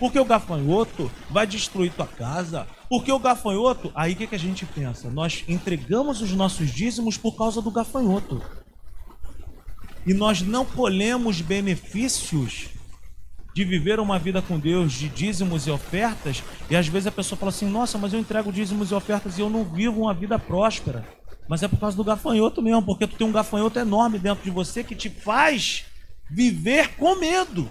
[0.00, 2.66] Porque o gafanhoto vai destruir tua casa.
[2.90, 5.08] Porque o gafanhoto, aí o que, que a gente pensa?
[5.08, 8.42] Nós entregamos os nossos dízimos por causa do gafanhoto.
[10.04, 12.74] E nós não colhemos benefícios
[13.54, 16.42] de viver uma vida com Deus, de dízimos e ofertas.
[16.68, 19.40] E às vezes a pessoa fala assim: Nossa, mas eu entrego dízimos e ofertas e
[19.40, 21.06] eu não vivo uma vida próspera.
[21.48, 24.50] Mas é por causa do gafanhoto mesmo, porque tu tem um gafanhoto enorme dentro de
[24.50, 25.84] você que te faz
[26.28, 27.70] viver com medo.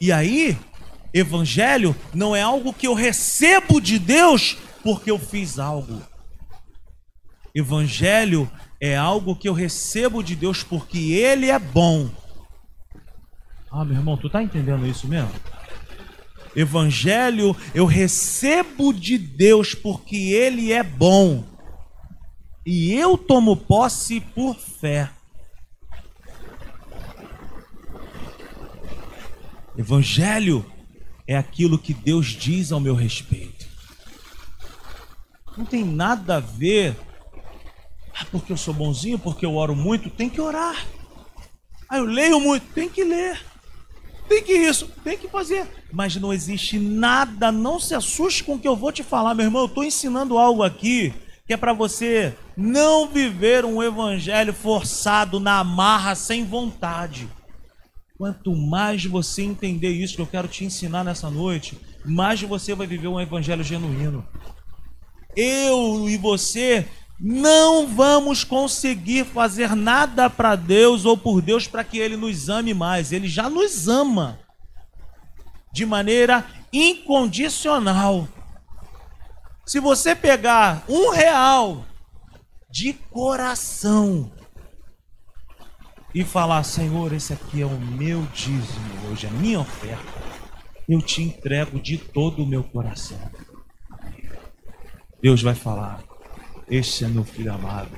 [0.00, 0.56] E aí,
[1.12, 6.00] evangelho não é algo que eu recebo de Deus porque eu fiz algo.
[7.54, 8.50] Evangelho
[8.80, 12.08] é algo que eu recebo de Deus porque Ele é bom.
[13.70, 15.30] Ah, meu irmão, tu tá entendendo isso mesmo?
[16.56, 21.44] Evangelho eu recebo de Deus porque Ele é bom.
[22.66, 25.10] E eu tomo posse por fé.
[29.78, 30.66] Evangelho
[31.26, 33.66] é aquilo que Deus diz ao meu respeito.
[35.56, 36.96] Não tem nada a ver.
[38.14, 40.84] Ah, porque eu sou bonzinho, porque eu oro muito, tem que orar.
[41.88, 43.49] Ah, eu leio muito, tem que ler.
[44.30, 45.66] Tem que isso, tem que fazer.
[45.92, 49.46] Mas não existe nada, não se assuste com o que eu vou te falar, meu
[49.46, 49.62] irmão.
[49.62, 51.12] Eu estou ensinando algo aqui
[51.44, 57.28] que é para você não viver um evangelho forçado na marra, sem vontade.
[58.16, 62.86] Quanto mais você entender isso que eu quero te ensinar nessa noite, mais você vai
[62.86, 64.24] viver um evangelho genuíno.
[65.34, 66.86] Eu e você
[67.20, 72.72] não vamos conseguir fazer nada para Deus ou por Deus para que Ele nos ame
[72.72, 73.12] mais.
[73.12, 74.38] Ele já nos ama
[75.70, 78.26] de maneira incondicional.
[79.66, 81.84] Se você pegar um real
[82.70, 84.32] de coração
[86.14, 90.20] e falar, Senhor, esse aqui é o meu dízimo hoje, a minha oferta,
[90.88, 93.18] eu te entrego de todo o meu coração.
[95.22, 96.02] Deus vai falar,
[96.70, 97.90] este é meu filho amado,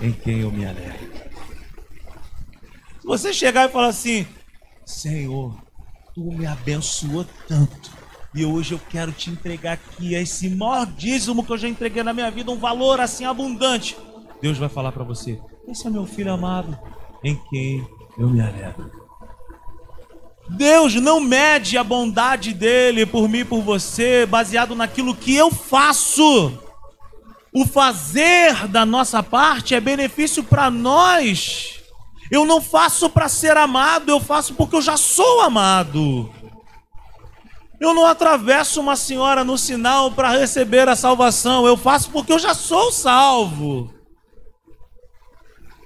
[0.00, 1.12] em quem eu me alegro.
[3.00, 4.26] Se você chegar e falar assim,
[4.86, 5.54] Senhor,
[6.14, 7.92] tu me abençoou tanto.
[8.34, 12.12] E hoje eu quero te entregar aqui esse maior dízimo que eu já entreguei na
[12.12, 13.96] minha vida, um valor assim abundante.
[14.40, 16.76] Deus vai falar para você: Esse é meu filho amado,
[17.22, 17.86] em quem
[18.18, 18.90] eu me alegro.
[20.48, 25.50] Deus não mede a bondade dele por mim e por você baseado naquilo que eu
[25.50, 26.58] faço.
[27.54, 31.80] O fazer da nossa parte é benefício para nós.
[32.28, 36.34] Eu não faço para ser amado, eu faço porque eu já sou amado.
[37.80, 42.40] Eu não atravesso uma senhora no sinal para receber a salvação, eu faço porque eu
[42.40, 43.94] já sou salvo.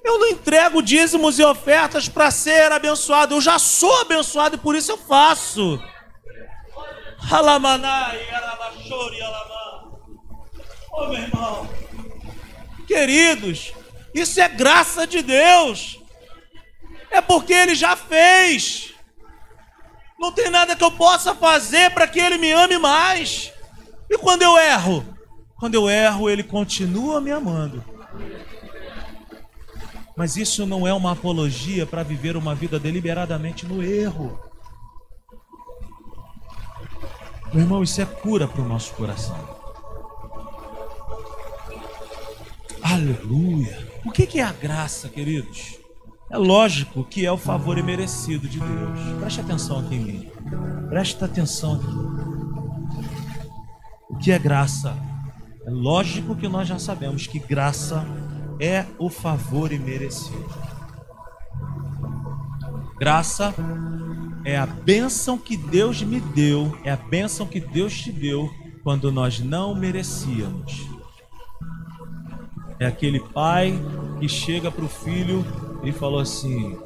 [0.02, 4.74] Eu não entrego dízimos e ofertas para ser abençoado, eu já sou abençoado e por
[4.74, 5.78] isso eu faço.
[7.30, 9.67] Alamanai, alabachori, alamã.
[11.06, 11.68] Meu irmão,
[12.86, 13.72] queridos,
[14.12, 16.00] isso é graça de Deus,
[17.10, 18.92] é porque Ele já fez.
[20.18, 23.52] Não tem nada que eu possa fazer para que Ele me ame mais.
[24.10, 25.04] E quando eu erro?
[25.56, 27.84] Quando eu erro, Ele continua me amando.
[30.16, 34.40] Mas isso não é uma apologia para viver uma vida deliberadamente no erro.
[37.52, 39.57] Meu irmão, isso é cura para o nosso coração.
[42.82, 43.88] Aleluia.
[44.04, 45.78] O que é a graça, queridos?
[46.30, 49.18] É lógico que é o favor imerecido de Deus.
[49.18, 50.30] Preste atenção aqui em mim.
[50.88, 51.86] Preste atenção aqui.
[54.10, 54.96] O que é graça?
[55.66, 58.04] É lógico que nós já sabemos que graça
[58.60, 60.48] é o favor imerecido.
[62.98, 63.54] Graça
[64.44, 68.50] é a bênção que Deus me deu, é a bênção que Deus te deu
[68.82, 70.97] quando nós não merecíamos.
[72.80, 73.78] É aquele pai
[74.20, 75.44] que chega para o filho
[75.82, 76.78] e falou assim: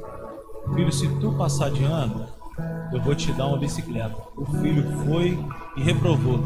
[0.73, 2.25] Filho, se tu passar de ano,
[2.91, 4.15] eu vou te dar uma bicicleta.
[4.35, 5.37] O filho foi
[5.77, 6.39] e reprovou.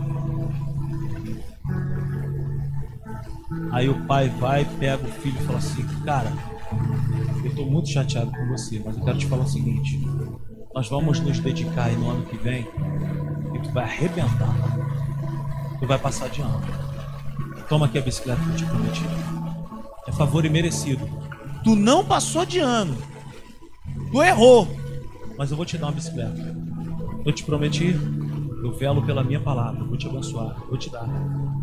[3.72, 6.32] Aí o pai vai, pega o filho e fala assim: Cara,
[7.44, 9.98] eu estou muito chateado com você, mas eu quero te falar o seguinte:
[10.76, 12.68] Nós vamos nos dedicar no ano que vem
[13.54, 14.54] e tu vai arrebentar.
[15.80, 16.62] Tu vai passar de ano.
[17.70, 19.37] Toma aqui a bicicleta que eu te prometi.
[20.08, 21.08] É favor imerecido.
[21.64, 22.98] Tu não passou de ano.
[24.12, 24.68] Tu errou.
[25.38, 26.56] Mas eu vou te dar uma bicicleta.
[27.26, 27.94] Eu te prometi.
[28.64, 29.82] Eu velo pela minha palavra.
[29.82, 30.58] Eu vou te abençoar.
[30.62, 31.08] Eu vou te dar.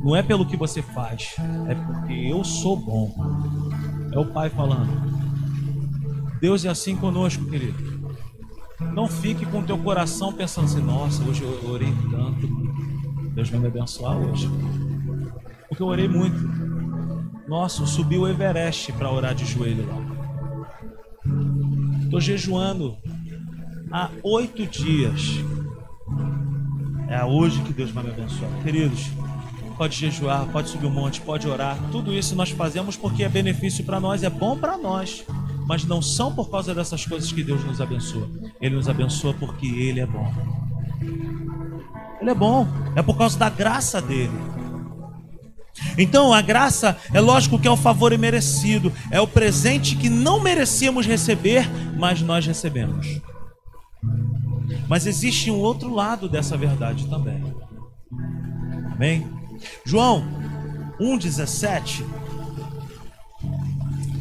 [0.04, 1.34] Não é pelo que você faz.
[1.68, 3.14] É porque eu sou bom.
[4.12, 5.14] É o Pai falando.
[6.40, 8.12] Deus é assim conosco, querido.
[8.92, 12.46] Não fique com teu coração pensando assim: nossa, hoje eu orei tanto.
[13.34, 14.48] Deus vai me abençoar hoje.
[15.68, 16.36] Porque eu orei muito.
[17.46, 19.96] Nossa, eu subi o Everest para orar de joelho lá.
[22.04, 22.96] Estou jejuando
[23.90, 25.20] há oito dias.
[27.08, 28.50] É hoje que Deus vai me abençoar.
[28.62, 29.10] Queridos,
[29.76, 31.76] pode jejuar, pode subir um monte, pode orar.
[31.92, 35.24] Tudo isso nós fazemos porque é benefício para nós, é bom para nós.
[35.66, 38.28] Mas não são por causa dessas coisas que Deus nos abençoa.
[38.60, 40.32] Ele nos abençoa porque Ele é bom.
[42.20, 42.66] Ele é bom.
[42.96, 44.32] É por causa da graça dele.
[45.98, 50.40] Então, a graça é lógico que é o favor imerecido, é o presente que não
[50.40, 53.20] merecíamos receber, mas nós recebemos.
[54.88, 57.42] Mas existe um outro lado dessa verdade também.
[58.92, 59.26] Amém?
[59.84, 60.24] João
[61.00, 62.04] 1,17.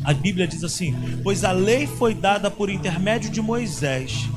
[0.04, 4.28] A Bíblia diz assim: Pois a lei foi dada por intermédio de Moisés,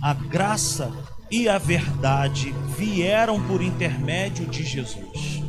[0.00, 0.90] a graça
[1.30, 5.41] e a verdade vieram por intermédio de Jesus.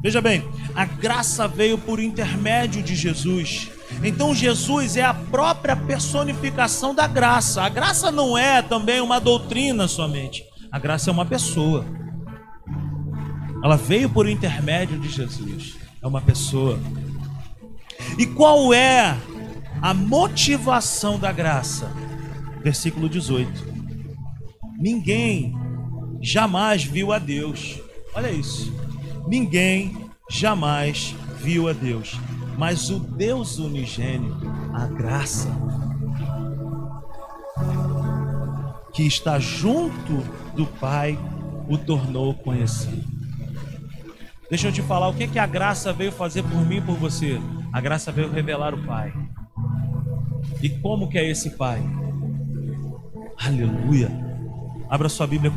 [0.00, 3.70] Veja bem, a graça veio por intermédio de Jesus.
[4.02, 7.62] Então Jesus é a própria personificação da graça.
[7.62, 10.44] A graça não é também uma doutrina somente.
[10.70, 11.84] A graça é uma pessoa.
[13.64, 15.76] Ela veio por intermédio de Jesus.
[16.00, 16.78] É uma pessoa.
[18.16, 19.16] E qual é
[19.82, 21.90] a motivação da graça?
[22.62, 23.66] Versículo 18.
[24.78, 25.54] Ninguém
[26.22, 27.80] jamais viu a Deus.
[28.14, 28.72] Olha isso.
[29.28, 32.18] Ninguém jamais viu a Deus,
[32.56, 35.50] mas o Deus unigênito, a graça,
[38.94, 40.24] que está junto
[40.56, 41.18] do Pai,
[41.68, 43.04] o tornou conhecido.
[44.48, 46.96] Deixa eu te falar o que, que a graça veio fazer por mim e por
[46.96, 47.38] você.
[47.70, 49.12] A graça veio revelar o Pai.
[50.62, 51.82] E como que é esse Pai?
[53.38, 54.10] Aleluia.
[54.88, 55.52] Abra sua Bíblia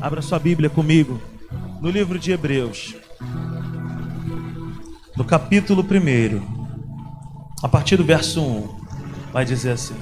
[0.00, 1.20] Abra sua Bíblia comigo
[1.80, 2.94] no livro de Hebreus,
[5.16, 6.40] no capítulo 1,
[7.64, 8.68] a partir do verso 1,
[9.32, 9.96] vai dizer assim: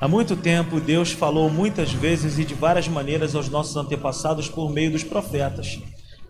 [0.00, 4.70] Há muito tempo Deus falou muitas vezes e de várias maneiras aos nossos antepassados por
[4.70, 5.78] meio dos profetas.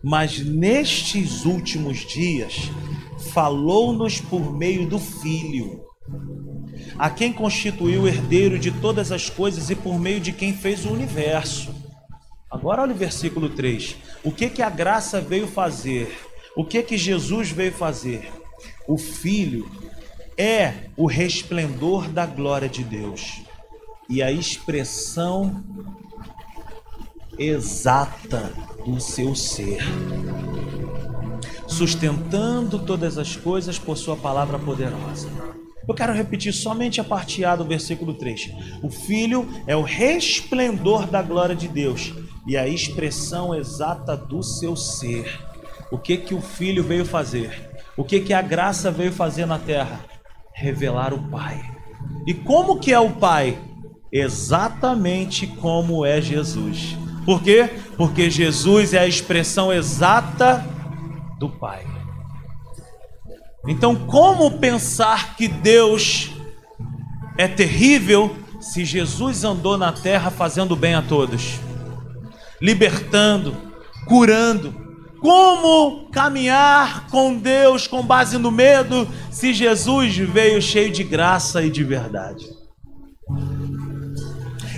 [0.02, 2.70] mas nestes últimos dias
[3.32, 5.82] falou-nos por meio do Filho,
[6.98, 10.84] a quem constituiu o herdeiro de todas as coisas e por meio de quem fez
[10.84, 11.77] o universo.
[12.50, 13.96] Agora olha o versículo 3.
[14.24, 16.18] O que que a graça veio fazer?
[16.56, 18.32] O que que Jesus veio fazer?
[18.86, 19.70] O Filho
[20.36, 23.42] é o resplendor da glória de Deus
[24.08, 25.62] e a expressão
[27.38, 28.50] exata
[28.84, 29.80] do seu ser,
[31.66, 35.28] sustentando todas as coisas por sua palavra poderosa.
[35.86, 38.50] Eu quero repetir somente a parte A do versículo 3.
[38.82, 42.12] O Filho é o resplendor da glória de Deus
[42.48, 45.38] e a expressão exata do seu ser.
[45.90, 47.68] O que que o Filho veio fazer?
[47.94, 50.00] O que que a graça veio fazer na terra?
[50.54, 51.62] Revelar o Pai.
[52.26, 53.58] E como que é o Pai?
[54.10, 56.96] Exatamente como é Jesus.
[57.26, 57.68] Por quê?
[57.98, 60.64] Porque Jesus é a expressão exata
[61.38, 61.86] do Pai.
[63.66, 66.30] Então, como pensar que Deus
[67.36, 71.67] é terrível se Jesus andou na terra fazendo bem a todos?
[72.60, 73.56] Libertando,
[74.06, 74.86] curando.
[75.20, 81.70] Como caminhar com Deus com base no medo se Jesus veio cheio de graça e
[81.70, 82.46] de verdade?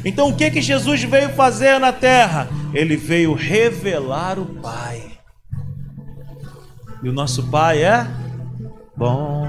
[0.03, 2.49] Então o que que Jesus veio fazer na terra?
[2.73, 5.11] Ele veio revelar o Pai.
[7.03, 8.07] E o nosso Pai é
[8.97, 9.47] bom.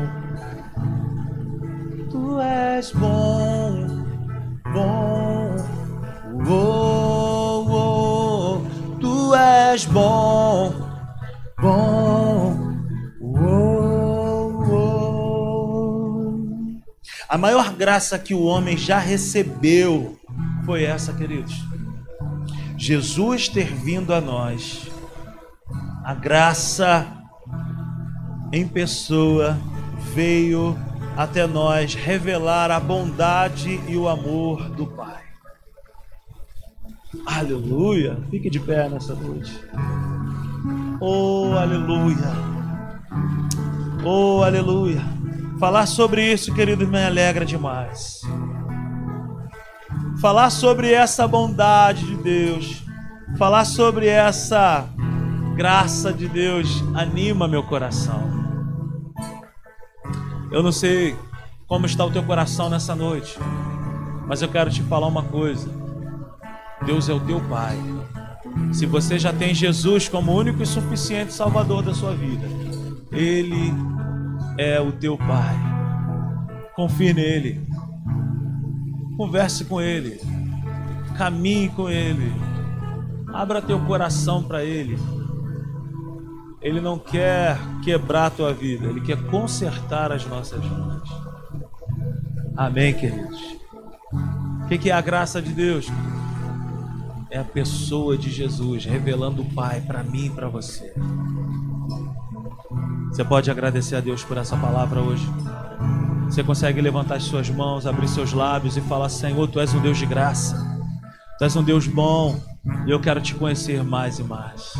[2.10, 3.88] Tu és bom,
[4.74, 5.12] bom.
[6.54, 7.11] Oh,
[9.32, 10.74] tu és bom,
[11.62, 12.58] bom.
[13.22, 15.62] Oh, oh.
[17.30, 20.20] A maior graça que o homem já recebeu
[20.66, 21.56] foi essa, queridos.
[22.78, 24.92] Jesus ter vindo a nós.
[26.04, 27.08] A graça
[28.52, 29.58] em pessoa
[30.14, 30.78] veio
[31.16, 35.21] até nós revelar a bondade e o amor do Pai.
[37.26, 38.18] Aleluia.
[38.30, 39.60] Fique de pé nessa noite.
[41.00, 42.32] Oh, aleluia.
[44.06, 45.02] Oh, aleluia.
[45.60, 48.22] Falar sobre isso, querido, me alegra demais.
[50.20, 52.84] Falar sobre essa bondade de Deus,
[53.38, 54.88] falar sobre essa
[55.56, 58.22] graça de Deus anima meu coração.
[60.52, 61.16] Eu não sei
[61.68, 63.38] como está o teu coração nessa noite,
[64.28, 65.81] mas eu quero te falar uma coisa.
[66.86, 67.78] Deus é o teu Pai.
[68.74, 72.48] Se você já tem Jesus como único e suficiente Salvador da sua vida,
[73.12, 73.74] Ele
[74.58, 75.56] é o teu Pai.
[76.76, 77.62] Confie nele.
[79.18, 80.20] Converse com Ele.
[81.18, 82.34] Caminhe com Ele.
[83.34, 84.98] Abra teu coração para Ele.
[86.62, 91.10] Ele não quer quebrar a tua vida, Ele quer consertar as nossas vidas.
[92.56, 93.40] Amém, queridos?
[94.64, 95.88] O que é a graça de Deus?
[97.32, 100.94] É a pessoa de Jesus revelando o Pai para mim e para você.
[103.10, 105.26] Você pode agradecer a Deus por essa palavra hoje.
[106.26, 109.82] Você consegue levantar as suas mãos, abrir seus lábios e falar: Senhor, tu és um
[109.82, 110.58] Deus de graça,
[111.38, 112.38] tu és um Deus bom
[112.86, 114.74] e eu quero te conhecer mais e mais.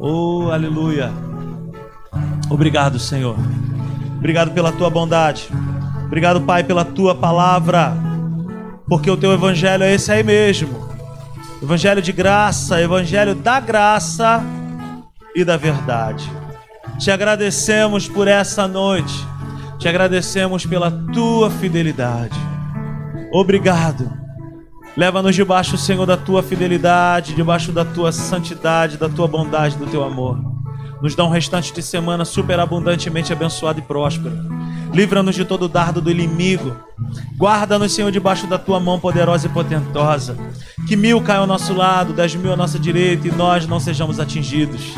[0.00, 1.12] Oh, aleluia.
[2.50, 3.36] Obrigado, Senhor.
[4.16, 5.48] Obrigado pela tua bondade.
[6.04, 7.96] Obrigado, Pai, pela tua palavra.
[8.88, 10.91] Porque o teu evangelho é esse aí mesmo.
[11.62, 14.42] Evangelho de graça, Evangelho da graça
[15.32, 16.28] e da verdade.
[16.98, 19.14] Te agradecemos por essa noite,
[19.78, 22.36] te agradecemos pela tua fidelidade.
[23.32, 24.12] Obrigado.
[24.96, 30.02] Leva-nos debaixo, Senhor, da tua fidelidade, debaixo da tua santidade, da tua bondade, do teu
[30.02, 30.61] amor.
[31.02, 34.32] Nos dá um restante de semana superabundantemente abençoado e próspero.
[34.94, 36.76] Livra-nos de todo dardo do inimigo.
[37.36, 40.36] Guarda-nos, Senhor, debaixo da tua mão poderosa e potentosa.
[40.86, 44.20] Que mil caiam ao nosso lado, dez mil à nossa direita e nós não sejamos
[44.20, 44.94] atingidos.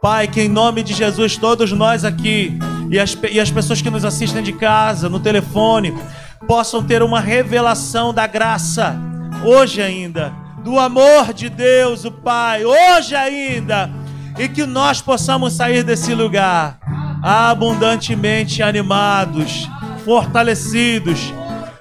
[0.00, 2.58] Pai, que em nome de Jesus, todos nós aqui
[2.90, 5.92] e as, e as pessoas que nos assistem de casa, no telefone,
[6.46, 8.96] possam ter uma revelação da graça,
[9.44, 10.32] hoje ainda,
[10.64, 13.90] do amor de Deus, o Pai, hoje ainda,
[14.38, 16.78] e que nós possamos sair desse lugar
[17.22, 19.68] abundantemente animados,
[20.04, 21.32] fortalecidos,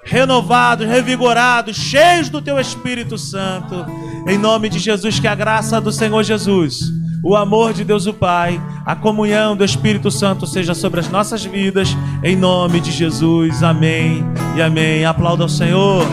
[0.03, 3.86] renovados, revigorados, cheios do teu Espírito Santo.
[4.28, 6.91] Em nome de Jesus, que a graça do Senhor Jesus,
[7.24, 11.43] o amor de Deus o Pai, a comunhão do Espírito Santo seja sobre as nossas
[11.43, 11.89] vidas.
[12.24, 13.62] Em nome de Jesus.
[13.62, 14.24] Amém
[14.55, 15.05] e amém.
[15.05, 16.05] Aplauda ao Senhor.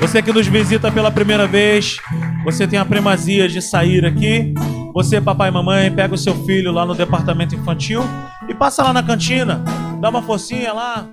[0.00, 1.98] Você que nos visita pela primeira vez,
[2.46, 4.54] você tem a primazia de sair aqui.
[4.94, 8.04] Você, papai e mamãe, pega o seu filho lá no departamento infantil
[8.48, 9.64] e passa lá na cantina,
[10.00, 11.08] dá uma forcinha lá,